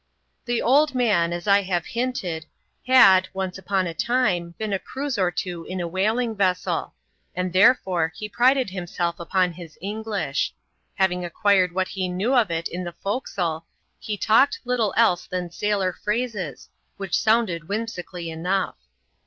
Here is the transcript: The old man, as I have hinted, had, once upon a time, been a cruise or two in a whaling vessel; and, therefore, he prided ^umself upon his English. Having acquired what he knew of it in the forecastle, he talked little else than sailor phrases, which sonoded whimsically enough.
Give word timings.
The 0.45 0.63
old 0.63 0.95
man, 0.95 1.31
as 1.31 1.47
I 1.47 1.61
have 1.61 1.85
hinted, 1.85 2.47
had, 2.87 3.29
once 3.35 3.59
upon 3.59 3.85
a 3.85 3.93
time, 3.93 4.55
been 4.57 4.73
a 4.73 4.79
cruise 4.79 5.15
or 5.19 5.29
two 5.29 5.63
in 5.65 5.79
a 5.79 5.87
whaling 5.87 6.35
vessel; 6.35 6.95
and, 7.35 7.53
therefore, 7.53 8.11
he 8.15 8.27
prided 8.27 8.69
^umself 8.69 9.19
upon 9.19 9.53
his 9.53 9.77
English. 9.79 10.55
Having 10.95 11.23
acquired 11.23 11.71
what 11.75 11.89
he 11.89 12.09
knew 12.09 12.33
of 12.33 12.49
it 12.49 12.67
in 12.67 12.83
the 12.83 12.93
forecastle, 13.03 13.67
he 13.99 14.17
talked 14.17 14.57
little 14.65 14.91
else 14.97 15.27
than 15.27 15.51
sailor 15.51 15.93
phrases, 15.93 16.67
which 16.97 17.13
sonoded 17.15 17.67
whimsically 17.67 18.31
enough. 18.31 18.77